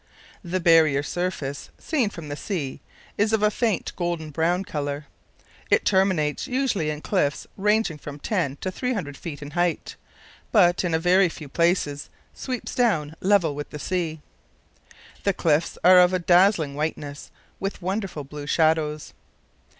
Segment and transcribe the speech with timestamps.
[0.43, 2.81] The barrier surface, seen from the sea,
[3.19, 5.05] is of a faint golden brown colour.
[5.69, 9.43] It terminates usually in cliffs ranging from 10 to 300 ft.
[9.43, 9.95] in height,
[10.51, 14.21] but in a very few places sweeps down level with the sea.
[15.23, 17.29] The cliffs are of dazzling whiteness,
[17.59, 19.13] with wonderful blue shadows.